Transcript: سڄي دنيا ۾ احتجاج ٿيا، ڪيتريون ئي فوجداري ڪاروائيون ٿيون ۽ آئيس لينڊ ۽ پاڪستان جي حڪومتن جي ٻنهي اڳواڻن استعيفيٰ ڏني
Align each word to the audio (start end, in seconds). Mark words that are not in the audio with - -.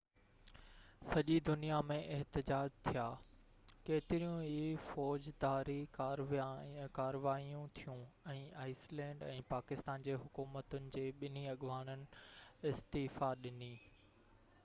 سڄي 1.07 1.35
دنيا 1.49 1.81
۾ 1.89 1.97
احتجاج 2.13 2.71
ٿيا، 2.87 3.03
ڪيتريون 3.89 4.33
ئي 4.45 4.55
فوجداري 4.85 5.75
ڪاروائيون 5.99 7.69
ٿيون 7.81 8.01
۽ 8.33 8.41
آئيس 8.65 8.87
لينڊ 9.01 9.27
۽ 9.29 9.45
پاڪستان 9.53 10.09
جي 10.11 10.17
حڪومتن 10.25 10.89
جي 10.99 11.07
ٻنهي 11.23 11.47
اڳواڻن 11.55 12.09
استعيفيٰ 12.73 13.31
ڏني 13.45 13.73